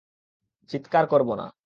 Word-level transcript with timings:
চিৎকার 0.69 1.05
করব 1.07 1.35
না। 1.35 1.51